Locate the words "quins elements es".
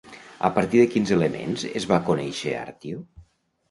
0.95-1.89